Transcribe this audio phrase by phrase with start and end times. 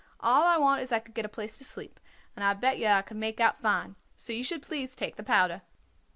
[0.19, 1.99] All I want is I could get a place to sleep,
[2.35, 3.95] and I bet yer I could make out fine.
[4.17, 5.61] So you should please take the powder."